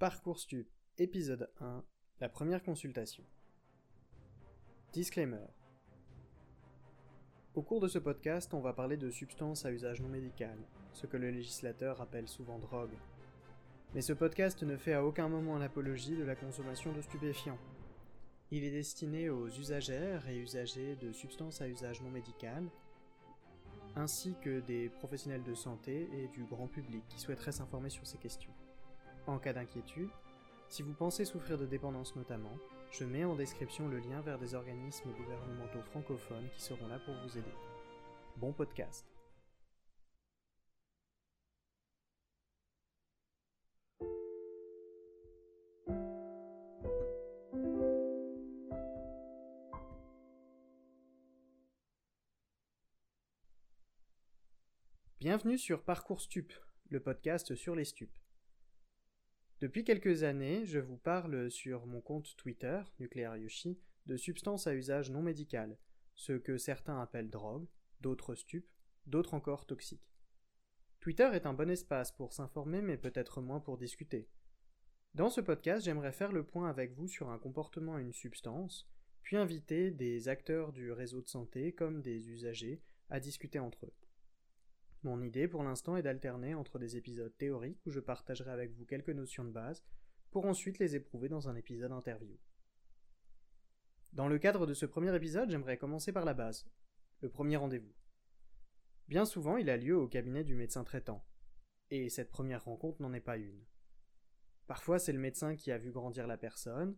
Parcours 0.00 0.38
Stup, 0.38 0.66
épisode 0.96 1.50
1, 1.60 1.84
la 2.22 2.30
première 2.30 2.62
consultation. 2.62 3.22
Disclaimer. 4.94 5.44
Au 7.54 7.60
cours 7.60 7.80
de 7.80 7.86
ce 7.86 7.98
podcast, 7.98 8.54
on 8.54 8.62
va 8.62 8.72
parler 8.72 8.96
de 8.96 9.10
substances 9.10 9.66
à 9.66 9.72
usage 9.72 10.00
non 10.00 10.08
médical, 10.08 10.56
ce 10.94 11.06
que 11.06 11.18
le 11.18 11.28
législateur 11.28 12.00
appelle 12.00 12.28
souvent 12.28 12.58
drogue. 12.58 12.96
Mais 13.94 14.00
ce 14.00 14.14
podcast 14.14 14.62
ne 14.62 14.78
fait 14.78 14.94
à 14.94 15.04
aucun 15.04 15.28
moment 15.28 15.58
l'apologie 15.58 16.16
de 16.16 16.24
la 16.24 16.34
consommation 16.34 16.94
de 16.94 17.02
stupéfiants. 17.02 17.58
Il 18.50 18.64
est 18.64 18.70
destiné 18.70 19.28
aux 19.28 19.48
usagères 19.48 20.26
et 20.30 20.38
usagers 20.38 20.96
de 20.96 21.12
substances 21.12 21.60
à 21.60 21.68
usage 21.68 22.00
non 22.00 22.08
médical, 22.08 22.64
ainsi 23.96 24.34
que 24.40 24.60
des 24.60 24.88
professionnels 24.88 25.44
de 25.44 25.54
santé 25.54 26.08
et 26.14 26.28
du 26.28 26.44
grand 26.44 26.68
public 26.68 27.04
qui 27.10 27.20
souhaiteraient 27.20 27.52
s'informer 27.52 27.90
sur 27.90 28.06
ces 28.06 28.16
questions. 28.16 28.54
En 29.26 29.38
cas 29.38 29.52
d'inquiétude, 29.52 30.08
si 30.68 30.82
vous 30.82 30.92
pensez 30.92 31.24
souffrir 31.24 31.58
de 31.58 31.66
dépendance 31.66 32.16
notamment, 32.16 32.56
je 32.90 33.04
mets 33.04 33.24
en 33.24 33.34
description 33.34 33.88
le 33.88 33.98
lien 33.98 34.20
vers 34.22 34.38
des 34.38 34.54
organismes 34.54 35.12
gouvernementaux 35.12 35.82
francophones 35.82 36.48
qui 36.54 36.62
seront 36.62 36.86
là 36.88 36.98
pour 36.98 37.14
vous 37.14 37.38
aider. 37.38 37.54
Bon 38.36 38.52
podcast. 38.52 39.06
Bienvenue 55.20 55.58
sur 55.58 55.82
Parcours 55.82 56.22
Stup, 56.22 56.52
le 56.88 56.98
podcast 56.98 57.54
sur 57.54 57.74
les 57.74 57.84
stupes. 57.84 58.16
Depuis 59.60 59.84
quelques 59.84 60.22
années, 60.22 60.64
je 60.64 60.78
vous 60.78 60.96
parle 60.96 61.50
sur 61.50 61.86
mon 61.86 62.00
compte 62.00 62.34
Twitter, 62.38 62.80
Nuclear 62.98 63.36
Yoshi, 63.36 63.78
de 64.06 64.16
substances 64.16 64.66
à 64.66 64.74
usage 64.74 65.10
non 65.10 65.20
médical, 65.20 65.76
ce 66.14 66.32
que 66.32 66.56
certains 66.56 66.98
appellent 66.98 67.28
drogue, 67.28 67.66
d'autres 68.00 68.34
stupes, 68.34 68.70
d'autres 69.04 69.34
encore 69.34 69.66
toxiques. 69.66 70.14
Twitter 71.00 71.28
est 71.34 71.44
un 71.44 71.52
bon 71.52 71.68
espace 71.68 72.10
pour 72.10 72.32
s'informer 72.32 72.80
mais 72.80 72.96
peut-être 72.96 73.42
moins 73.42 73.60
pour 73.60 73.76
discuter. 73.76 74.30
Dans 75.14 75.28
ce 75.28 75.42
podcast, 75.42 75.84
j'aimerais 75.84 76.12
faire 76.12 76.32
le 76.32 76.46
point 76.46 76.70
avec 76.70 76.94
vous 76.94 77.06
sur 77.06 77.28
un 77.28 77.38
comportement 77.38 77.96
à 77.96 78.00
une 78.00 78.14
substance, 78.14 78.88
puis 79.22 79.36
inviter 79.36 79.90
des 79.90 80.28
acteurs 80.28 80.72
du 80.72 80.90
réseau 80.90 81.20
de 81.20 81.28
santé 81.28 81.74
comme 81.74 82.00
des 82.00 82.30
usagers 82.30 82.80
à 83.10 83.20
discuter 83.20 83.58
entre 83.58 83.84
eux. 83.84 83.94
Mon 85.02 85.22
idée 85.22 85.48
pour 85.48 85.62
l'instant 85.62 85.96
est 85.96 86.02
d'alterner 86.02 86.54
entre 86.54 86.78
des 86.78 86.98
épisodes 86.98 87.34
théoriques 87.38 87.80
où 87.86 87.90
je 87.90 88.00
partagerai 88.00 88.50
avec 88.50 88.72
vous 88.72 88.84
quelques 88.84 89.10
notions 89.10 89.44
de 89.44 89.50
base, 89.50 89.82
pour 90.30 90.44
ensuite 90.46 90.78
les 90.78 90.94
éprouver 90.94 91.28
dans 91.28 91.48
un 91.48 91.56
épisode 91.56 91.92
interview. 91.92 92.38
Dans 94.12 94.28
le 94.28 94.38
cadre 94.38 94.66
de 94.66 94.74
ce 94.74 94.86
premier 94.86 95.14
épisode, 95.14 95.50
j'aimerais 95.50 95.78
commencer 95.78 96.12
par 96.12 96.24
la 96.24 96.34
base, 96.34 96.68
le 97.20 97.30
premier 97.30 97.56
rendez-vous. 97.56 97.94
Bien 99.08 99.24
souvent, 99.24 99.56
il 99.56 99.70
a 99.70 99.76
lieu 99.76 99.96
au 99.96 100.06
cabinet 100.06 100.44
du 100.44 100.54
médecin 100.54 100.84
traitant, 100.84 101.24
et 101.90 102.08
cette 102.10 102.30
première 102.30 102.64
rencontre 102.64 103.00
n'en 103.02 103.12
est 103.12 103.20
pas 103.20 103.38
une. 103.38 103.64
Parfois, 104.66 104.98
c'est 104.98 105.12
le 105.12 105.18
médecin 105.18 105.56
qui 105.56 105.72
a 105.72 105.78
vu 105.78 105.90
grandir 105.90 106.26
la 106.26 106.36
personne, 106.36 106.96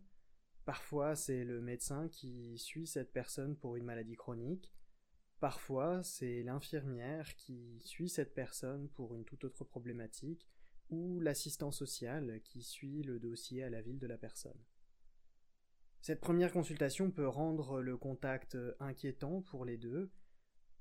parfois, 0.65 1.15
c'est 1.15 1.43
le 1.43 1.61
médecin 1.61 2.09
qui 2.09 2.57
suit 2.59 2.85
cette 2.85 3.13
personne 3.13 3.55
pour 3.55 3.77
une 3.77 3.85
maladie 3.85 4.15
chronique, 4.15 4.71
Parfois, 5.43 6.01
c'est 6.03 6.41
l'infirmière 6.41 7.35
qui 7.35 7.81
suit 7.81 8.07
cette 8.07 8.33
personne 8.33 8.87
pour 8.87 9.13
une 9.13 9.25
toute 9.25 9.43
autre 9.43 9.65
problématique, 9.65 10.47
ou 10.89 11.19
l'assistant 11.19 11.73
social 11.73 12.39
qui 12.45 12.63
suit 12.63 13.03
le 13.03 13.19
dossier 13.19 13.61
à 13.61 13.69
la 13.69 13.81
ville 13.81 13.99
de 13.99 14.07
la 14.07 14.17
personne. 14.17 14.63
Cette 15.99 16.21
première 16.21 16.53
consultation 16.53 17.11
peut 17.11 17.27
rendre 17.27 17.81
le 17.81 17.97
contact 17.97 18.57
inquiétant 18.79 19.41
pour 19.41 19.65
les 19.65 19.75
deux. 19.75 20.13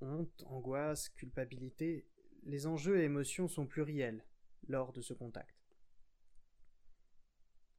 Honte, 0.00 0.44
angoisse, 0.46 1.08
culpabilité, 1.08 2.06
les 2.44 2.68
enjeux 2.68 3.00
et 3.00 3.06
émotions 3.06 3.48
sont 3.48 3.66
pluriels 3.66 4.24
lors 4.68 4.92
de 4.92 5.02
ce 5.02 5.12
contact. 5.12 5.74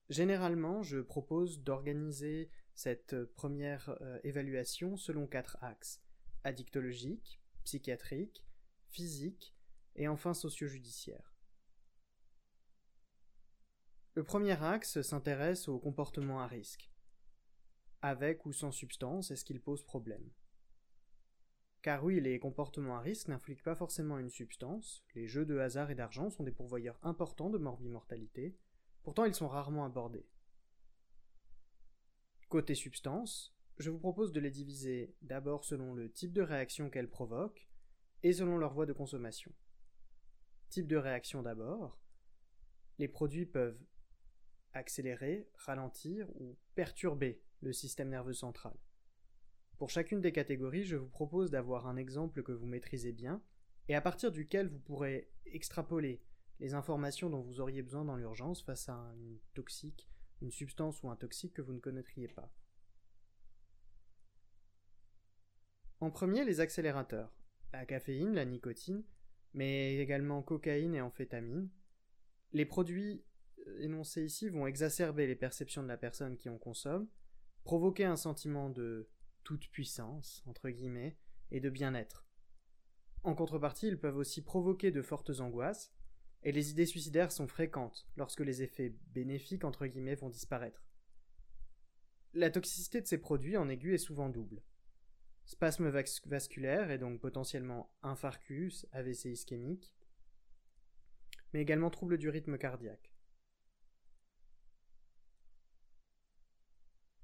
Généralement, 0.09 0.83
je 0.83 0.99
propose 0.99 1.63
d'organiser 1.63 2.49
cette 2.75 3.23
première 3.23 3.95
euh, 4.01 4.19
évaluation 4.25 4.97
selon 4.97 5.27
quatre 5.27 5.57
axes 5.61 6.03
addictologique, 6.43 7.41
psychiatrique, 7.63 8.43
physique 8.89 9.55
et 9.95 10.07
enfin 10.07 10.33
socio-judiciaire. 10.33 11.33
Le 14.15 14.23
premier 14.23 14.61
axe 14.63 15.01
s'intéresse 15.01 15.67
au 15.67 15.79
comportement 15.79 16.39
à 16.39 16.47
risque. 16.47 16.91
Avec 18.01 18.45
ou 18.45 18.53
sans 18.53 18.71
substance, 18.71 19.31
est-ce 19.31 19.45
qu'il 19.45 19.61
pose 19.61 19.83
problème? 19.83 20.29
Car 21.81 22.03
oui, 22.03 22.21
les 22.21 22.39
comportements 22.39 22.97
à 22.97 23.01
risque 23.01 23.27
n'infliquent 23.27 23.63
pas 23.63 23.75
forcément 23.75 24.19
une 24.19 24.29
substance, 24.29 25.03
les 25.15 25.27
jeux 25.27 25.45
de 25.45 25.57
hasard 25.57 25.91
et 25.91 25.95
d'argent 25.95 26.29
sont 26.29 26.43
des 26.43 26.51
pourvoyeurs 26.51 26.99
importants 27.01 27.49
de 27.49 27.57
morbimortalité, 27.57 28.55
pourtant 29.03 29.25
ils 29.25 29.35
sont 29.35 29.49
rarement 29.49 29.83
abordés. 29.83 30.25
Côté 32.49 32.75
substance, 32.75 33.52
je 33.77 33.89
vous 33.89 33.99
propose 33.99 34.31
de 34.31 34.39
les 34.39 34.51
diviser 34.51 35.15
d'abord 35.21 35.65
selon 35.65 35.93
le 35.93 36.11
type 36.11 36.33
de 36.33 36.41
réaction 36.41 36.89
qu'elles 36.89 37.09
provoquent 37.09 37.67
et 38.21 38.33
selon 38.33 38.57
leur 38.57 38.73
voie 38.73 38.85
de 38.85 38.93
consommation. 38.93 39.51
Type 40.69 40.87
de 40.87 40.97
réaction 40.97 41.41
d'abord. 41.41 41.99
Les 42.99 43.07
produits 43.07 43.45
peuvent 43.45 43.79
accélérer, 44.73 45.49
ralentir 45.55 46.29
ou 46.39 46.57
perturber 46.75 47.41
le 47.61 47.73
système 47.73 48.09
nerveux 48.09 48.33
central. 48.33 48.75
Pour 49.77 49.89
chacune 49.89 50.21
des 50.21 50.31
catégories, 50.31 50.85
je 50.85 50.95
vous 50.95 51.09
propose 51.09 51.51
d'avoir 51.51 51.87
un 51.87 51.97
exemple 51.97 52.43
que 52.43 52.51
vous 52.51 52.65
maîtrisez 52.65 53.11
bien 53.11 53.41
et 53.89 53.95
à 53.95 54.01
partir 54.01 54.31
duquel 54.31 54.67
vous 54.69 54.79
pourrez 54.79 55.31
extrapoler 55.45 56.23
les 56.59 56.73
informations 56.73 57.29
dont 57.29 57.41
vous 57.41 57.59
auriez 57.59 57.81
besoin 57.81 58.05
dans 58.05 58.15
l'urgence 58.15 58.61
face 58.61 58.87
à 58.87 59.13
une 59.17 59.39
toxique, 59.53 60.07
une 60.41 60.51
substance 60.51 61.01
ou 61.03 61.09
un 61.09 61.15
toxique 61.15 61.53
que 61.53 61.61
vous 61.61 61.73
ne 61.73 61.79
connaîtriez 61.79 62.27
pas. 62.27 62.51
En 66.03 66.11
premier, 66.11 66.43
les 66.43 66.59
accélérateurs. 66.59 67.31
La 67.71 67.85
caféine, 67.85 68.33
la 68.33 68.43
nicotine, 68.43 69.05
mais 69.53 69.95
également 69.99 70.41
cocaïne 70.41 70.95
et 70.95 70.99
amphétamine. 70.99 71.69
Les 72.51 72.65
produits 72.65 73.23
euh, 73.65 73.79
énoncés 73.79 74.25
ici 74.25 74.49
vont 74.49 74.67
exacerber 74.67 75.27
les 75.27 75.37
perceptions 75.37 75.81
de 75.81 75.87
la 75.87 75.95
personne 75.95 76.35
qui 76.35 76.49
en 76.49 76.57
consomme, 76.57 77.07
provoquer 77.63 78.03
un 78.03 78.17
sentiment 78.17 78.69
de 78.69 79.07
toute 79.45 79.69
puissance, 79.69 80.43
entre 80.45 80.69
guillemets, 80.69 81.15
et 81.51 81.61
de 81.61 81.69
bien-être. 81.69 82.27
En 83.23 83.33
contrepartie, 83.33 83.87
ils 83.87 83.97
peuvent 83.97 84.17
aussi 84.17 84.41
provoquer 84.41 84.91
de 84.91 85.01
fortes 85.01 85.39
angoisses, 85.39 85.93
et 86.43 86.51
les 86.51 86.69
idées 86.69 86.85
suicidaires 86.85 87.31
sont 87.31 87.47
fréquentes 87.47 88.09
lorsque 88.17 88.41
les 88.41 88.61
effets 88.61 88.93
bénéfiques, 89.13 89.63
entre 89.63 89.87
guillemets, 89.87 90.15
vont 90.15 90.27
disparaître. 90.27 90.85
La 92.33 92.49
toxicité 92.49 92.99
de 92.99 93.07
ces 93.07 93.19
produits 93.19 93.55
en 93.55 93.69
aigu 93.69 93.93
est 93.93 93.97
souvent 93.97 94.27
double. 94.27 94.61
Spasme 95.45 95.89
vasculaire 96.25 96.91
et 96.91 96.97
donc 96.97 97.19
potentiellement 97.19 97.93
infarctus, 98.01 98.85
AVC 98.91 99.25
ischémique, 99.25 99.93
mais 101.53 101.61
également 101.61 101.89
troubles 101.89 102.17
du 102.17 102.29
rythme 102.29 102.57
cardiaque. 102.57 103.13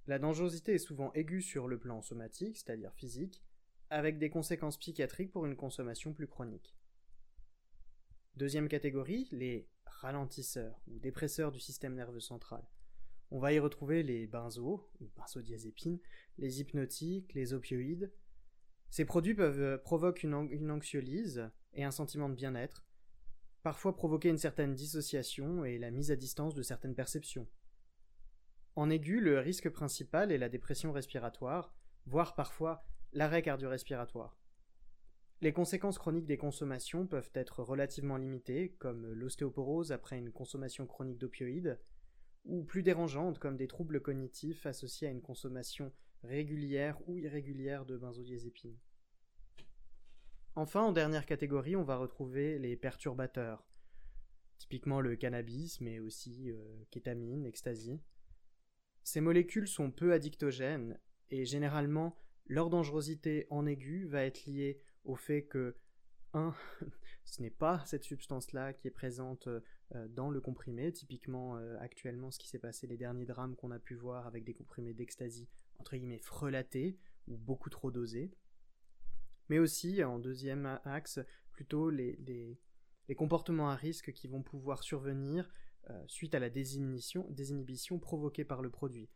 La 0.08 0.20
dangerosité 0.20 0.74
est 0.74 0.80
souvent 0.80 1.14
aiguë 1.14 1.42
sur 1.42 1.68
le 1.68 1.78
plan 1.78 2.02
somatique, 2.02 2.58
c'est-à-dire 2.58 2.94
physique, 2.96 3.44
avec 3.90 4.18
des 4.18 4.30
conséquences 4.30 4.78
psychiatriques 4.78 5.32
pour 5.32 5.46
une 5.46 5.56
consommation 5.56 6.14
plus 6.14 6.28
chronique. 6.28 6.76
Deuxième 8.36 8.68
catégorie, 8.68 9.28
les 9.32 9.68
ralentisseurs 9.86 10.82
ou 10.88 11.00
dépresseurs 11.00 11.52
du 11.52 11.60
système 11.60 11.94
nerveux 11.94 12.20
central. 12.20 12.64
On 13.32 13.40
va 13.40 13.54
y 13.54 13.60
retrouver 13.60 14.02
les 14.02 14.26
benzos, 14.26 14.90
benzodiazépines, 15.16 16.00
les 16.38 16.62
hypnotiques, 16.62 17.34
les 17.34 17.54
opioïdes. 17.54 18.12
Ces 18.90 19.06
produits 19.06 19.36
peuvent 19.36 19.62
euh, 19.62 19.78
provoquer 19.78 20.28
une, 20.28 20.48
une 20.52 20.72
anxiolyse 20.72 21.50
et 21.74 21.84
un 21.84 21.92
sentiment 21.92 22.28
de 22.28 22.34
bien-être, 22.34 22.88
parfois 23.62 23.96
provoquer 23.96 24.30
une 24.30 24.38
certaine 24.38 24.74
dissociation 24.74 25.64
et 25.64 25.78
la 25.78 25.92
mise 25.92 26.12
à 26.12 26.16
distance 26.16 26.56
de 26.56 26.64
certaines 26.64 26.96
perceptions. 26.96 27.48
En 28.76 28.90
aigu, 28.90 29.20
le 29.20 29.40
risque 29.40 29.70
principal 29.70 30.32
est 30.32 30.38
la 30.38 30.50
dépression 30.50 30.92
respiratoire, 30.92 31.74
voire 32.06 32.34
parfois 32.34 32.84
l'arrêt 33.14 33.42
cardio-respiratoire. 33.42 34.40
Les 35.42 35.54
conséquences 35.54 35.98
chroniques 35.98 36.26
des 36.26 36.38
consommations 36.38 37.08
peuvent 37.08 37.32
être 37.34 37.62
relativement 37.62 38.18
limitées, 38.18 38.76
comme 38.80 39.14
l'ostéoporose 39.14 39.92
après 39.92 40.18
une 40.18 40.32
consommation 40.32 40.86
chronique 40.86 41.18
d'opioïdes, 41.18 41.80
ou 42.46 42.64
plus 42.64 42.84
dérangeantes 42.84 43.40
comme 43.40 43.58
des 43.58 43.68
troubles 43.68 44.02
cognitifs 44.02 44.66
associés 44.66 45.08
à 45.08 45.12
une 45.12 45.22
consommation 45.22 45.92
régulière 46.24 46.98
ou 47.08 47.18
irrégulière 47.18 47.86
de 47.86 47.98
benzodiazépines. 47.98 48.78
Enfin, 50.56 50.82
en 50.82 50.92
dernière 50.92 51.26
catégorie, 51.26 51.76
on 51.76 51.84
va 51.84 51.98
retrouver 51.98 52.60
les 52.60 52.76
perturbateurs. 52.76 53.66
typiquement 54.58 55.00
le 55.00 55.16
cannabis, 55.16 55.80
mais 55.80 56.00
aussi 56.00 56.52
euh, 56.52 56.84
kétamine, 56.92 57.46
ecstasy. 57.46 58.02
Ces 59.06 59.22
molécules 59.22 59.70
sont 59.70 59.90
peu 59.90 60.12
addictogènes 60.12 61.00
et 61.30 61.46
généralement 61.46 62.18
leur 62.46 62.70
dangerosité 62.70 63.48
en 63.52 63.66
aigu 63.66 64.06
va 64.06 64.26
être 64.26 64.46
liée 64.46 64.82
au 65.06 65.16
fait 65.16 65.44
que 65.44 65.78
1. 66.34 66.54
ce 67.24 67.42
n'est 67.42 67.50
pas 67.50 67.84
cette 67.86 68.04
substance-là 68.04 68.74
qui 68.74 68.88
est 68.88 68.92
présente 68.92 69.48
euh, 69.48 69.62
dans 70.10 70.30
le 70.30 70.40
comprimé. 70.40 70.92
Typiquement, 70.92 71.58
euh, 71.58 71.78
actuellement, 71.80 72.32
ce 72.32 72.40
qui 72.40 72.48
s'est 72.48 72.60
passé, 72.60 72.88
les 72.88 72.98
derniers 72.98 73.26
drames 73.26 73.56
qu'on 73.56 73.72
a 73.72 73.80
pu 73.80 73.96
voir 73.96 74.28
avec 74.28 74.44
des 74.44 74.54
comprimés 74.54 74.94
d'ecstasy, 74.94 75.48
entre 75.80 75.96
guillemets, 75.96 76.20
frelatés 76.20 76.98
ou 77.28 77.38
beaucoup 77.38 77.70
trop 77.70 77.92
dosés. 77.92 78.32
Mais 79.50 79.60
aussi, 79.60 80.04
en 80.04 80.20
deuxième 80.20 80.80
axe, 80.84 81.20
plutôt 81.52 81.90
les, 81.90 82.60
comportements 83.18 83.72
à 83.72 83.76
risque 83.76 84.14
qui 84.14 84.28
vont 84.28 84.44
pouvoir 84.44 84.84
survenir 84.84 85.50
euh, 85.90 86.04
suite 86.08 86.36
à 86.36 86.40
la 86.40 86.52
désinhibition, 86.52 87.26
désinhibition 87.32 87.98
provoquée 87.98 88.46
par 88.46 88.62
le 88.62 88.70
produit. 88.70 89.10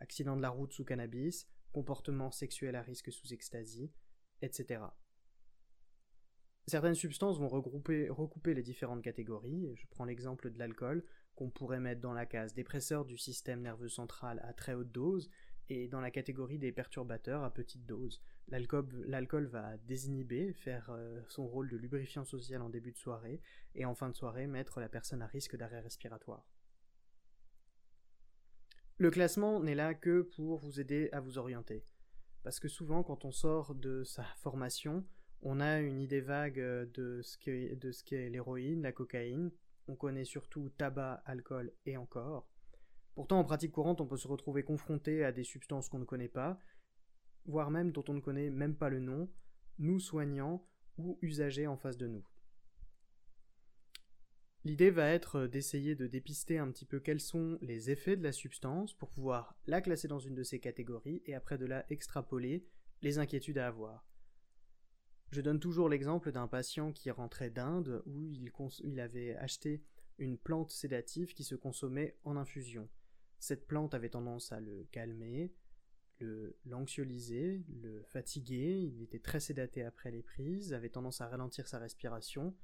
accident 0.00 0.36
de 0.36 0.42
la 0.42 0.48
route 0.48 0.72
sous 0.72 0.84
cannabis, 0.84 1.46
comportement 1.72 2.30
sexuel 2.30 2.76
à 2.76 2.82
risque 2.82 3.12
sous 3.12 3.34
ecstasy, 3.34 3.92
etc. 4.40 4.80
Certaines 6.66 6.94
substances 6.94 7.38
vont 7.38 7.48
regrouper, 7.48 8.08
recouper 8.08 8.54
les 8.54 8.62
différentes 8.62 9.02
catégories. 9.02 9.70
Je 9.74 9.86
prends 9.90 10.06
l'exemple 10.06 10.50
de 10.50 10.58
l'alcool, 10.58 11.04
qu'on 11.34 11.50
pourrait 11.50 11.80
mettre 11.80 12.00
dans 12.00 12.14
la 12.14 12.26
case 12.26 12.54
dépresseur 12.54 13.04
du 13.04 13.18
système 13.18 13.60
nerveux 13.60 13.88
central 13.88 14.40
à 14.44 14.54
très 14.54 14.74
haute 14.74 14.90
dose, 14.90 15.30
et 15.68 15.88
dans 15.88 16.00
la 16.00 16.10
catégorie 16.10 16.58
des 16.58 16.72
perturbateurs 16.72 17.42
à 17.42 17.52
petite 17.52 17.86
dose. 17.86 18.22
L'alcool 18.48 19.46
va 19.46 19.76
désinhiber, 19.78 20.52
faire 20.52 20.90
euh, 20.90 21.20
son 21.28 21.46
rôle 21.46 21.70
de 21.70 21.76
lubrifiant 21.76 22.24
social 22.24 22.60
en 22.60 22.68
début 22.68 22.92
de 22.92 22.98
soirée, 22.98 23.40
et 23.74 23.84
en 23.84 23.94
fin 23.94 24.08
de 24.08 24.14
soirée 24.14 24.46
mettre 24.46 24.80
la 24.80 24.88
personne 24.88 25.22
à 25.22 25.26
risque 25.26 25.56
d'arrêt 25.56 25.80
respiratoire. 25.80 26.46
Le 28.96 29.10
classement 29.10 29.60
n'est 29.60 29.74
là 29.74 29.94
que 29.94 30.22
pour 30.22 30.58
vous 30.58 30.80
aider 30.80 31.08
à 31.12 31.20
vous 31.20 31.38
orienter. 31.38 31.84
Parce 32.42 32.60
que 32.60 32.68
souvent, 32.68 33.02
quand 33.02 33.24
on 33.24 33.32
sort 33.32 33.74
de 33.74 34.04
sa 34.04 34.24
formation, 34.36 35.04
on 35.44 35.60
a 35.60 35.78
une 35.78 36.00
idée 36.00 36.22
vague 36.22 36.58
euh, 36.58 36.86
de 36.86 37.20
ce 37.22 37.36
qu'est 38.04 38.30
l'héroïne, 38.30 38.82
la 38.82 38.92
cocaïne. 38.92 39.52
On 39.86 39.94
connaît 39.94 40.24
surtout 40.24 40.70
tabac, 40.70 41.22
alcool 41.26 41.72
et 41.84 41.98
encore. 41.98 42.48
Pourtant, 43.14 43.38
en 43.38 43.44
pratique 43.44 43.72
courante, 43.72 44.00
on 44.00 44.06
peut 44.06 44.16
se 44.16 44.26
retrouver 44.26 44.64
confronté 44.64 45.22
à 45.22 45.30
des 45.30 45.44
substances 45.44 45.88
qu'on 45.88 45.98
ne 45.98 46.04
connaît 46.04 46.28
pas, 46.28 46.58
voire 47.44 47.70
même 47.70 47.92
dont 47.92 48.04
on 48.08 48.14
ne 48.14 48.20
connaît 48.20 48.50
même 48.50 48.74
pas 48.74 48.88
le 48.88 48.98
nom, 48.98 49.28
nous 49.78 50.00
soignants 50.00 50.66
ou 50.96 51.18
usagers 51.20 51.66
en 51.66 51.76
face 51.76 51.98
de 51.98 52.08
nous. 52.08 52.26
L'idée 54.64 54.90
va 54.90 55.10
être 55.10 55.46
d'essayer 55.46 55.94
de 55.94 56.06
dépister 56.06 56.56
un 56.56 56.70
petit 56.70 56.86
peu 56.86 56.98
quels 56.98 57.20
sont 57.20 57.58
les 57.60 57.90
effets 57.90 58.16
de 58.16 58.22
la 58.22 58.32
substance 58.32 58.94
pour 58.94 59.10
pouvoir 59.10 59.54
la 59.66 59.82
classer 59.82 60.08
dans 60.08 60.18
une 60.18 60.34
de 60.34 60.42
ces 60.42 60.58
catégories 60.58 61.22
et 61.26 61.34
après 61.34 61.58
de 61.58 61.66
la 61.66 61.84
extrapoler 61.92 62.66
les 63.02 63.18
inquiétudes 63.18 63.58
à 63.58 63.66
avoir. 63.66 64.06
Je 65.34 65.40
donne 65.40 65.58
toujours 65.58 65.88
l'exemple 65.88 66.30
d'un 66.30 66.46
patient 66.46 66.92
qui 66.92 67.10
rentrait 67.10 67.50
d'Inde 67.50 68.04
où 68.06 68.30
il, 68.30 69.00
avait 69.00 69.34
acheté 69.34 69.82
une 70.18 70.38
plante 70.38 70.70
sédative 70.70 71.34
qui 71.34 71.42
se 71.42 71.56
consommait 71.56 72.16
en 72.22 72.36
infusion. 72.36 72.88
Cette 73.40 73.66
plante 73.66 73.94
avait 73.94 74.10
tendance 74.10 74.52
à 74.52 74.60
le 74.60 74.86
calmer, 74.92 75.52
l'anxioliser, 76.64 77.64
le, 77.82 78.04
fatiguer, 78.04 78.78
il 78.78 79.02
était 79.02 79.18
très 79.18 79.40
sédaté 79.40 79.82
après 79.82 80.12
les 80.12 80.22
prises, 80.22 80.72
avait 80.72 80.88
tendance 80.88 81.20
à 81.20 81.26
ralentir 81.26 81.66
sa 81.66 81.80
respiration. 81.80 82.54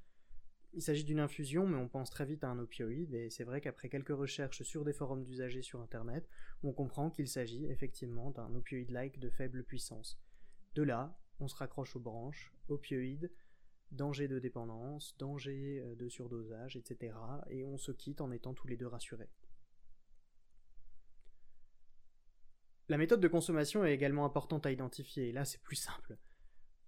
Il 0.73 0.83
s'agit 0.83 1.03
d'une 1.03 1.19
infusion, 1.19 1.67
mais 1.67 1.77
on 1.77 1.89
pense 1.89 2.11
très 2.11 2.25
vite 2.25 2.45
à 2.45 2.51
un 2.51 2.59
opioïde, 2.61 3.15
et 3.15 3.31
c'est 3.31 3.43
vrai 3.43 3.61
qu'après 3.61 3.89
quelques 3.89 4.17
recherches 4.17 4.63
sur 4.63 4.85
des 4.85 4.93
forums 4.93 5.25
d'usagers 5.25 5.63
sur 5.63 5.81
Internet, 5.81 6.29
on 6.63 6.73
comprend 6.73 7.11
qu'il 7.11 7.27
s'agit 7.27 7.67
effectivement 7.67 8.31
d'un 8.31 8.55
opioïde-like 8.55 9.19
de 9.19 9.29
faible 9.29 9.65
puissance. 9.65 10.21
De 10.77 10.85
là, 10.85 11.19
on 11.41 11.49
se 11.49 11.57
raccroche 11.57 11.97
aux 11.97 12.01
branches, 12.01 12.53
opioïdes, 12.69 13.31
danger 13.93 14.29
de 14.29 14.39
dépendance, 14.39 15.17
danger 15.19 15.81
euh, 15.81 15.95
de 15.97 16.09
surdosage, 16.09 16.77
etc. 16.77 17.15
Et 17.49 17.65
on 17.65 17.77
se 17.77 17.93
quitte 17.93 18.21
en 18.21 18.31
étant 18.31 18.55
tous 18.55 18.69
les 18.69 18.77
deux 18.77 18.87
rassurés. 18.87 19.31
La 22.89 22.99
méthode 22.99 23.21
de 23.21 23.29
consommation 23.29 23.85
est 23.85 23.95
également 23.95 24.25
importante 24.25 24.67
à 24.67 24.73
identifier, 24.73 25.29
et 25.29 25.33
là 25.33 25.45
c'est 25.45 25.63
plus 25.63 25.77
simple. 25.77 26.19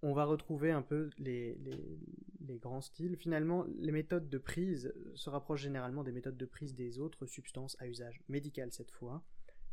On 0.02 0.14
va 0.14 0.24
retrouver 0.24 0.72
un 0.72 0.82
peu 0.82 1.10
les, 1.18 1.56
les, 2.40 2.58
grands 2.58 2.80
styles. 2.80 3.16
Finalement, 3.16 3.64
les 3.78 3.92
méthodes 3.92 4.28
de 4.28 4.38
prise 4.38 4.92
se 5.14 5.30
rapprochent 5.30 5.62
généralement 5.62 6.02
des 6.02 6.10
méthodes 6.10 6.36
de 6.36 6.44
prise 6.44 6.74
des 6.74 6.98
autres 6.98 7.26
substances 7.26 7.76
à 7.78 7.86
usage 7.86 8.20
médical 8.28 8.72
cette 8.72 8.90
fois. 8.90 9.22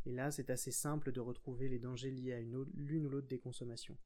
Et 0.05 0.11
là, 0.11 0.29
c'est 0.29 0.51
assez 0.51 0.71
simple 0.71 1.11
de 1.11 1.19
retrouver 1.19 1.67
les 1.67 1.79
dangers 1.79 2.11
liés 2.11 2.33
à 2.33 2.41
l'une 2.41 3.07
ou 3.07 3.09
l'autre 3.09 3.27
des 3.27 3.39
consommations. 3.39 3.97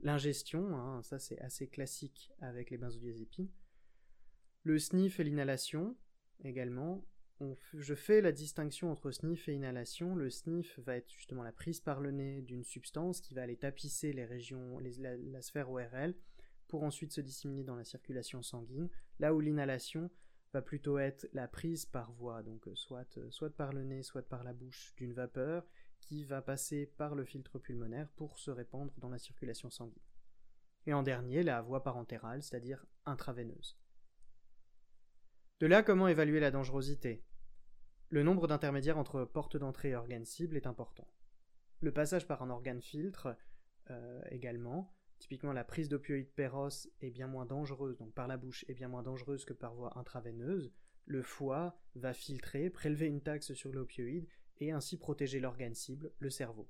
L'ingestion, 0.00 0.76
hein, 0.76 1.02
ça 1.02 1.18
c'est 1.18 1.38
assez 1.40 1.68
classique 1.68 2.30
avec 2.40 2.70
les 2.70 2.76
benzodiazépines. 2.76 3.50
Le 4.62 4.78
sniff 4.78 5.20
et 5.20 5.24
l'inhalation 5.24 5.96
également. 6.44 7.04
je 7.72 7.94
fais 7.94 8.20
la 8.20 8.32
distinction 8.32 8.90
entre 8.90 9.10
sniff 9.10 9.48
et 9.48 9.54
inhalation. 9.54 10.14
Le 10.14 10.28
sniff 10.28 10.78
va 10.80 10.96
être 10.96 11.10
justement 11.12 11.42
la 11.42 11.52
prise 11.52 11.80
par 11.80 12.00
le 12.00 12.10
nez 12.10 12.42
d'une 12.42 12.64
substance 12.64 13.20
qui 13.20 13.34
va 13.34 13.42
aller 13.42 13.56
tapisser 13.56 14.12
les 14.12 14.24
régions, 14.24 14.78
la, 14.78 15.42
sphère 15.42 15.70
ORL 15.70 16.14
pour 16.68 16.82
ensuite 16.82 17.12
se 17.12 17.20
disséminer 17.20 17.64
dans 17.64 17.76
la 17.76 17.84
circulation 17.84 18.42
sanguine. 18.42 18.88
Là 19.18 19.34
où 19.34 19.40
l'inhalation 19.40 20.10
va 20.52 20.62
plutôt 20.62 20.98
être 20.98 21.28
la 21.32 21.48
prise 21.48 21.86
par 21.86 22.12
voie, 22.12 22.42
donc 22.42 22.66
euh, 22.66 22.74
soit, 22.74 23.16
euh, 23.18 23.30
soit 23.30 23.54
par 23.54 23.72
le 23.72 23.84
nez, 23.84 24.02
soit 24.02 24.28
par 24.28 24.42
la 24.42 24.52
bouche 24.52 24.94
d'une 24.96 25.12
vapeur 25.12 25.66
qui 26.06 26.24
va 26.24 26.40
passer 26.40 26.86
par 26.86 27.16
le 27.16 27.24
filtre 27.24 27.58
pulmonaire 27.58 28.08
pour 28.10 28.38
se 28.38 28.52
répandre 28.52 28.92
dans 28.98 29.08
la 29.08 29.18
circulation 29.18 29.70
sanguine. 29.70 30.02
Et 30.86 30.94
en 30.94 31.02
dernier, 31.02 31.42
la 31.42 31.60
voie 31.62 31.82
parentérale, 31.82 32.42
c'est-à-dire 32.42 32.86
intraveineuse. 33.06 33.76
De 35.58 35.66
là, 35.66 35.82
comment 35.82 36.06
évaluer 36.06 36.38
la 36.38 36.52
dangerosité? 36.52 37.24
Le 38.08 38.22
nombre 38.22 38.46
d'intermédiaires 38.46 38.98
entre 38.98 39.24
porte 39.24 39.56
d'entrée 39.56 39.90
et 39.90 39.96
organe 39.96 40.24
cible 40.24 40.56
est 40.56 40.68
important. 40.68 41.08
Le 41.80 41.92
passage 41.92 42.28
par 42.28 42.40
un 42.42 42.50
organe 42.50 42.80
filtre 42.80 43.36
euh, 43.90 44.22
également, 44.30 44.94
typiquement 45.18 45.52
la 45.52 45.64
prise 45.64 45.88
d'opioïdes 45.88 46.32
péros 46.32 46.88
est 47.00 47.10
bien 47.10 47.26
moins 47.26 47.46
dangereuse, 47.46 47.98
donc 47.98 48.14
par 48.14 48.28
la 48.28 48.36
bouche 48.36 48.64
est 48.68 48.74
bien 48.74 48.88
moins 48.88 49.02
dangereuse 49.02 49.44
que 49.44 49.52
par 49.52 49.74
voie 49.74 49.98
intraveineuse. 49.98 50.72
Le 51.04 51.22
foie 51.22 51.80
va 51.96 52.12
filtrer, 52.12 52.70
prélever 52.70 53.06
une 53.06 53.22
taxe 53.22 53.54
sur 53.54 53.72
l'opioïde 53.72 54.28
et 54.60 54.72
ainsi 54.72 54.96
protéger 54.96 55.40
l'organe 55.40 55.74
cible, 55.74 56.12
le 56.18 56.30
cerveau. 56.30 56.68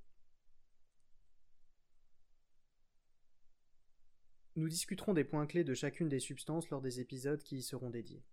Nous 4.56 4.68
discuterons 4.68 5.12
des 5.12 5.24
points 5.24 5.46
clés 5.46 5.64
de 5.64 5.74
chacune 5.74 6.08
des 6.08 6.18
substances 6.18 6.70
lors 6.70 6.80
des 6.80 7.00
épisodes 7.00 7.42
qui 7.42 7.58
y 7.58 7.62
seront 7.62 7.90
dédiés. 7.90 8.24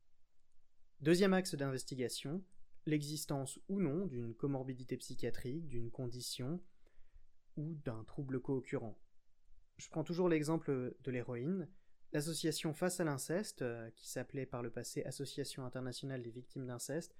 Deuxième 1.01 1.33
axe 1.33 1.55
d'investigation, 1.55 2.41
l'existence 2.85 3.59
ou 3.67 3.81
non 3.81 4.05
d'une 4.05 4.33
comorbidité 4.33 4.95
psychiatrique, 4.95 5.67
d'une 5.67 5.91
condition 5.91 6.61
ou 7.57 7.75
d'un 7.83 8.05
trouble 8.05 8.39
co-occurrent. 8.39 8.97
Je 9.77 9.89
prends 9.89 10.05
toujours 10.05 10.29
l'exemple 10.29 10.95
de 11.03 11.11
l'héroïne. 11.11 11.67
L'association 12.13 12.73
Face 12.73 12.99
à 12.99 13.03
l'inceste, 13.03 13.63
euh, 13.63 13.89
qui 13.91 14.07
s'appelait 14.07 14.45
par 14.45 14.61
le 14.61 14.69
passé 14.69 15.03
Association 15.03 15.65
internationale 15.65 16.21
des 16.21 16.31
victimes 16.31 16.67
d'inceste, 16.67 17.15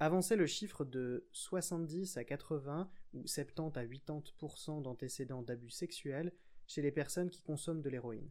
avançait 0.00 0.36
le 0.36 0.46
chiffre 0.46 0.84
de 0.84 1.28
70 1.32 2.16
à 2.16 2.24
80 2.24 2.90
ou 3.12 3.26
70 3.26 3.76
à 3.76 3.84
80% 3.84 4.82
d'antécédents 4.82 5.42
d'abus 5.42 5.70
sexuels 5.70 6.32
chez 6.66 6.80
les 6.80 6.90
personnes 6.90 7.28
qui 7.28 7.42
consomment 7.42 7.82
de 7.82 7.90
l'héroïne. 7.90 8.30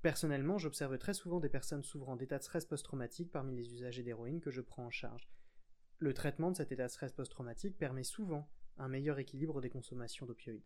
Personnellement, 0.00 0.56
j'observe 0.56 0.98
très 0.98 1.14
souvent 1.14 1.38
des 1.38 1.48
personnes 1.48 1.82
souffrant 1.82 2.16
d'état 2.16 2.38
de 2.38 2.42
stress 2.42 2.64
post-traumatique 2.64 3.30
parmi 3.30 3.54
les 3.56 3.74
usagers 3.74 4.02
d'héroïne 4.02 4.40
que 4.40 4.50
je 4.50 4.62
prends 4.62 4.86
en 4.86 4.90
charge. 4.90 5.28
Le 5.98 6.14
traitement 6.14 6.50
de 6.50 6.56
cet 6.56 6.72
état 6.72 6.86
de 6.86 6.92
stress 6.92 7.12
post-traumatique 7.12 7.76
permet 7.76 8.04
souvent 8.04 8.48
un 8.78 8.88
meilleur 8.88 9.18
équilibre 9.18 9.60
des 9.60 9.70
consommations 9.70 10.24
d'opioïdes. 10.24 10.64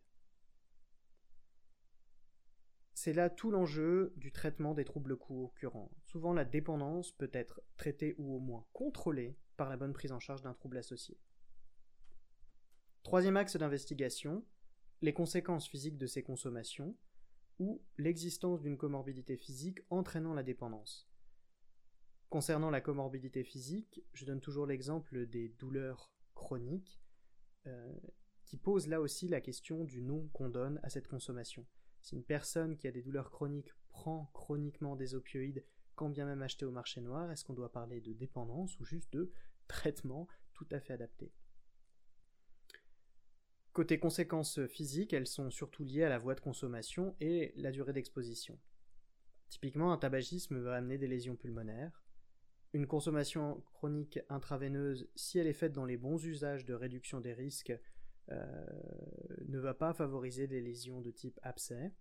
C'est 3.03 3.15
là 3.15 3.31
tout 3.31 3.51
l'enjeu 3.51 4.13
du 4.19 4.31
traitement 4.31 4.75
des 4.75 4.85
troubles 4.85 5.17
co-occurrents. 5.17 5.91
Souvent, 6.05 6.35
la 6.35 6.45
dépendance 6.45 7.13
peut 7.13 7.31
être 7.33 7.63
traitée 7.79 8.15
ou 8.19 8.37
au 8.37 8.41
moins 8.41 8.67
contrôlée 8.75 9.39
par 9.57 9.71
la 9.71 9.79
bonne 9.79 9.95
prise 9.95 10.13
en 10.13 10.21
charge 10.21 10.43
d'un 10.43 10.53
trouble 10.53 10.77
associé. 10.77 11.19
Troisième 13.03 13.39
axe 13.39 13.57
d'investigation, 13.57 14.45
les 15.01 15.15
conséquences 15.15 15.67
physiques 15.67 15.97
de 15.97 16.07
ces 16.07 16.23
consommations 16.23 16.95
ou 17.59 17.83
l'existence 17.97 18.61
d'une 18.61 18.77
comorbidité 18.77 19.39
physique 19.39 19.79
entraînant 19.89 20.35
la 20.35 20.43
dépendance. 20.43 21.09
Concernant 22.29 22.69
la 22.69 22.83
comorbidité 22.83 23.45
physique, 23.45 24.05
je 24.13 24.27
donne 24.27 24.43
toujours 24.43 24.67
l'exemple 24.67 25.25
des 25.25 25.49
douleurs 25.49 26.13
chroniques, 26.35 27.01
euh, 27.67 27.99
qui 28.45 28.59
pose 28.59 28.89
là 28.89 29.01
aussi 29.01 29.27
la 29.27 29.41
question 29.41 29.85
du 29.85 30.03
nom 30.03 30.29
qu'on 30.35 30.51
donne 30.51 30.79
à 30.83 30.91
cette 30.91 31.09
consommation. 31.09 31.65
Si 32.03 32.15
une 32.15 32.25
personne 32.25 32.77
qui 32.77 32.89
a 32.89 32.93
des 32.93 33.03
douleurs 33.03 33.31
chroniques 33.31 33.75
prend 33.89 34.31
chroniquement 34.33 34.97
des 34.97 35.15
opioïdes 35.15 35.65
quand 35.95 36.09
bien 36.09 36.25
même 36.25 36.43
acheté 36.43 36.65
au 36.65 36.71
marché 36.71 37.01
noir, 37.01 37.31
est-ce 37.31 37.45
qu'on 37.45 37.55
doit 37.55 37.73
parler 37.73 38.01
de 38.01 38.13
dépendance 38.13 38.79
ou 38.81 38.85
juste 38.85 39.13
de 39.13 39.31
traitement 39.69 40.29
tout 40.55 40.67
à 40.71 40.81
fait 40.81 40.95
adapté? 40.95 41.33
Côté 43.73 43.99
conséquences 44.01 44.67
physiques, 44.67 45.13
elles 45.13 45.27
sont 45.27 45.51
surtout 45.51 45.85
liées 45.85 46.03
à 46.03 46.09
la 46.09 46.19
voie 46.19 46.35
de 46.35 46.41
consommation 46.41 47.15
et 47.21 47.53
la 47.57 47.71
durée 47.71 47.93
d'exposition. 47.93 48.59
Typiquement, 49.49 49.93
un 49.93 49.99
tabagisme 49.99 50.59
va 50.59 50.75
amener 50.75 50.99
des 50.99 51.07
lésions 51.07 51.37
pulmonaires. 51.37 52.03
Une 52.73 52.87
consommation 52.87 53.63
chronique 53.73 54.21
intraveineuse, 54.29 55.09
si 55.15 55.39
elle 55.39 55.47
est 55.47 55.53
faite 55.53 55.73
dans 55.73 55.85
les 55.85 55.97
bons 55.97 56.25
usages 56.25 56.65
de 56.65 56.75
réduction 56.75 57.21
des 57.21 57.33
risques, 57.33 57.73
euh, 58.31 58.67
ne 59.51 59.59
va 59.59 59.75
pas 59.75 59.93
favoriser 59.93 60.47
des 60.47 60.61
lésions 60.61 61.01
de 61.01 61.11
type 61.11 61.39
abcès. 61.43 61.93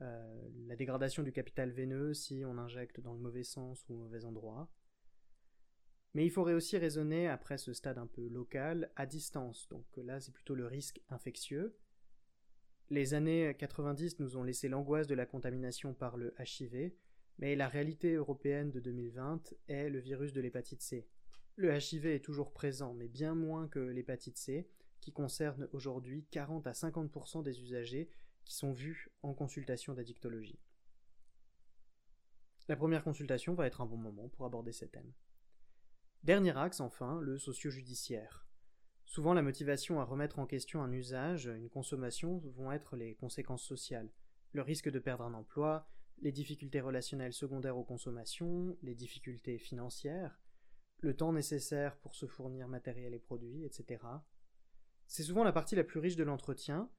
Euh, 0.00 0.48
la 0.66 0.76
dégradation 0.76 1.22
du 1.22 1.32
capital 1.32 1.70
veineux 1.70 2.14
si 2.14 2.42
on 2.44 2.58
injecte 2.58 3.00
dans 3.00 3.12
le 3.12 3.20
mauvais 3.20 3.44
sens 3.44 3.88
ou 3.88 3.94
au 3.94 3.96
mauvais 3.96 4.24
endroit. 4.24 4.70
Mais 6.14 6.24
il 6.24 6.30
faudrait 6.30 6.54
aussi 6.54 6.76
raisonner, 6.78 7.28
après 7.28 7.58
ce 7.58 7.72
stade 7.72 7.98
un 7.98 8.06
peu 8.06 8.28
local, 8.28 8.90
à 8.96 9.06
distance. 9.06 9.68
Donc 9.68 9.84
là, 9.96 10.20
c'est 10.20 10.32
plutôt 10.32 10.54
le 10.54 10.66
risque 10.66 11.00
infectieux. 11.10 11.76
Les 12.90 13.14
années 13.14 13.54
90 13.58 14.20
nous 14.20 14.36
ont 14.36 14.44
laissé 14.44 14.68
l'angoisse 14.68 15.06
de 15.06 15.14
la 15.14 15.26
contamination 15.26 15.94
par 15.94 16.16
le 16.16 16.34
HIV, 16.38 16.92
mais 17.38 17.56
la 17.56 17.66
réalité 17.66 18.14
européenne 18.14 18.70
de 18.70 18.78
2020 18.78 19.54
est 19.68 19.88
le 19.88 19.98
virus 19.98 20.32
de 20.32 20.40
l'hépatite 20.40 20.82
C. 20.82 21.08
Le 21.56 21.74
HIV 21.74 22.06
est 22.06 22.24
toujours 22.24 22.52
présent, 22.52 22.94
mais 22.94 23.08
bien 23.08 23.34
moins 23.34 23.68
que 23.68 23.80
l'hépatite 23.80 24.38
C, 24.38 24.68
qui 25.04 25.12
concerne 25.12 25.68
aujourd'hui 25.72 26.24
40 26.30 26.66
à 26.66 26.72
50% 26.72 27.42
des 27.42 27.60
usagers 27.60 28.08
qui 28.42 28.54
sont 28.54 28.72
vus 28.72 29.10
en 29.22 29.34
consultation 29.34 29.92
d'addictologie. 29.92 30.58
La 32.68 32.76
première 32.76 33.04
consultation 33.04 33.52
va 33.52 33.66
être 33.66 33.82
un 33.82 33.86
bon 33.86 33.98
moment 33.98 34.30
pour 34.30 34.46
aborder 34.46 34.72
ces 34.72 34.88
thèmes. 34.88 35.12
Dernier 36.22 36.56
axe, 36.56 36.80
enfin, 36.80 37.20
le 37.20 37.36
socio-judiciaire. 37.36 38.46
Souvent, 39.04 39.34
la 39.34 39.42
motivation 39.42 40.00
à 40.00 40.04
remettre 40.04 40.38
en 40.38 40.46
question 40.46 40.82
un 40.82 40.90
usage, 40.90 41.52
une 41.54 41.68
consommation, 41.68 42.38
vont 42.56 42.72
être 42.72 42.96
les 42.96 43.14
conséquences 43.14 43.64
sociales. 43.64 44.08
Le 44.52 44.62
risque 44.62 44.90
de 44.90 44.98
perdre 44.98 45.24
un 45.24 45.34
emploi, 45.34 45.86
les 46.22 46.32
difficultés 46.32 46.80
relationnelles 46.80 47.34
secondaires 47.34 47.76
aux 47.76 47.84
consommations, 47.84 48.74
les 48.80 48.94
difficultés 48.94 49.58
financières, 49.58 50.40
le 51.00 51.14
temps 51.14 51.34
nécessaire 51.34 51.98
pour 51.98 52.14
se 52.14 52.24
fournir 52.24 52.68
matériel 52.68 53.12
et 53.12 53.18
produits, 53.18 53.66
etc. 53.66 53.98
C'est 55.06 55.22
souvent 55.22 55.44
la 55.44 55.52
partie 55.52 55.76
la 55.76 55.84
plus 55.84 56.00
riche 56.00 56.16
de 56.16 56.24
l'entretien, 56.24 56.90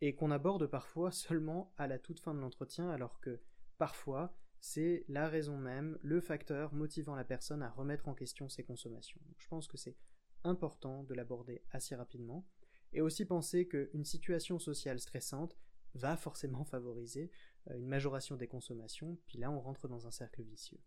et 0.00 0.14
qu'on 0.14 0.30
aborde 0.30 0.66
parfois 0.66 1.10
seulement 1.12 1.72
à 1.76 1.86
la 1.86 1.98
toute 1.98 2.20
fin 2.20 2.34
de 2.34 2.40
l'entretien, 2.40 2.90
alors 2.90 3.20
que 3.20 3.40
parfois 3.78 4.36
c'est 4.60 5.04
la 5.08 5.28
raison 5.28 5.58
même, 5.58 5.98
le 6.02 6.20
facteur 6.20 6.72
motivant 6.72 7.14
la 7.14 7.24
personne 7.24 7.62
à 7.62 7.68
remettre 7.68 8.08
en 8.08 8.14
question 8.14 8.48
ses 8.48 8.64
consommations. 8.64 9.20
je 9.36 9.46
pense 9.48 9.68
que 9.68 9.76
c'est 9.76 9.96
important 10.42 11.04
de 11.04 11.14
l'aborder 11.14 11.62
assez 11.70 11.94
rapidement, 11.94 12.46
et 12.92 13.00
aussi 13.00 13.24
penser 13.24 13.66
qu'une 13.66 14.04
situation 14.04 14.58
sociale 14.58 15.00
stressante 15.00 15.56
va 15.94 16.16
forcément 16.16 16.64
favoriser 16.64 17.30
euh, 17.70 17.78
une 17.78 17.88
majoration 17.88 18.36
des 18.36 18.48
consommations, 18.48 19.18
puis 19.26 19.38
là 19.38 19.50
on 19.50 19.60
rentre 19.60 19.88
dans 19.88 20.06
un 20.06 20.10
cercle 20.10 20.42
vicieux. 20.42 20.80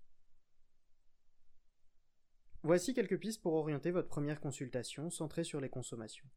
Voici 2.63 2.93
quelques 2.93 3.19
pistes 3.19 3.41
pour 3.41 3.53
orienter 3.53 3.91
votre 3.91 4.09
première 4.09 4.41
consultation 4.41 5.09
centrée 5.09 5.43
sur 5.43 5.61
les 5.61 5.69
consommations. 5.69 6.27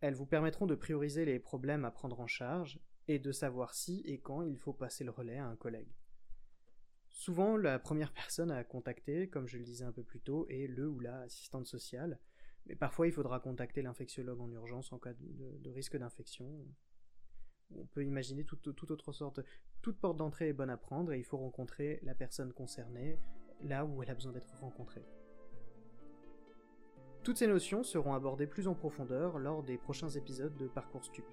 Elles 0.00 0.14
vous 0.14 0.26
permettront 0.26 0.66
de 0.66 0.74
prioriser 0.74 1.24
les 1.24 1.38
problèmes 1.38 1.84
à 1.84 1.90
prendre 1.90 2.20
en 2.20 2.26
charge 2.26 2.80
et 3.08 3.18
de 3.18 3.32
savoir 3.32 3.74
si 3.74 4.02
et 4.04 4.18
quand 4.18 4.42
il 4.42 4.58
faut 4.58 4.72
passer 4.72 5.04
le 5.04 5.10
relais 5.10 5.38
à 5.38 5.46
un 5.46 5.56
collègue. 5.56 5.94
Souvent, 7.10 7.56
la 7.56 7.78
première 7.78 8.12
personne 8.12 8.50
à 8.50 8.62
contacter, 8.62 9.28
comme 9.28 9.48
je 9.48 9.56
le 9.56 9.64
disais 9.64 9.84
un 9.84 9.92
peu 9.92 10.02
plus 10.02 10.20
tôt, 10.20 10.46
est 10.48 10.66
le 10.66 10.88
ou 10.88 11.00
la 11.00 11.20
assistante 11.20 11.66
sociale, 11.66 12.20
mais 12.66 12.76
parfois 12.76 13.06
il 13.06 13.12
faudra 13.12 13.40
contacter 13.40 13.80
l'infectiologue 13.80 14.40
en 14.40 14.50
urgence 14.50 14.92
en 14.92 14.98
cas 14.98 15.14
de, 15.14 15.70
risque 15.70 15.96
d'infection. 15.96 16.66
On 17.74 17.86
peut 17.86 18.04
imaginer 18.04 18.44
toute, 18.44 18.74
toute, 18.74 18.90
autre 18.90 19.12
sorte. 19.12 19.40
Toute 19.82 19.98
porte 19.98 20.18
d'entrée 20.18 20.48
est 20.48 20.52
bonne 20.52 20.70
à 20.70 20.76
prendre 20.76 21.12
et 21.12 21.18
il 21.18 21.24
faut 21.24 21.38
rencontrer 21.38 22.00
la 22.02 22.14
personne 22.14 22.52
concernée 22.52 23.18
là 23.62 23.86
où 23.86 24.02
elle 24.02 24.10
a 24.10 24.14
besoin 24.14 24.32
d'être 24.32 24.54
rencontrée. 24.60 25.04
Toutes 27.26 27.38
ces 27.38 27.48
notions 27.48 27.82
seront 27.82 28.14
abordées 28.14 28.46
plus 28.46 28.68
en 28.68 28.74
profondeur 28.74 29.40
lors 29.40 29.64
des 29.64 29.78
prochains 29.78 30.10
épisodes 30.10 30.56
de 30.56 30.68
Parcours 30.68 31.04
Stup. 31.04 31.24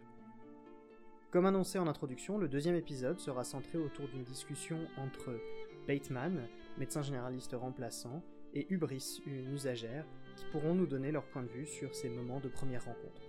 Comme 1.29 1.45
annoncé 1.45 1.77
en 1.77 1.85
introduction, 1.85 2.39
le 2.39 2.47
deuxième 2.47 2.73
épisode 2.73 3.19
sera 3.19 3.43
centré 3.43 3.77
autour 3.77 4.07
d'une 4.07 4.23
discussion 4.23 4.79
entre 4.97 5.39
Bateman, 5.87 6.47
médecin 6.79 7.03
généraliste 7.03 7.53
remplaçant, 7.53 8.23
et 8.55 8.65
Hubris, 8.73 9.21
une 9.27 9.53
usagère, 9.53 10.07
qui 10.35 10.45
pourront 10.45 10.73
nous 10.73 10.87
donner 10.87 11.11
leur 11.11 11.25
point 11.25 11.43
de 11.43 11.49
vue 11.49 11.67
sur 11.67 11.93
ces 11.93 12.09
moments 12.09 12.39
de 12.39 12.49
première 12.49 12.85
rencontre. 12.85 13.21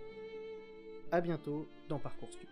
A 1.13 1.21
bientôt 1.21 1.69
dans 1.91 1.99
Parcours 1.99 2.33
Stup. 2.33 2.49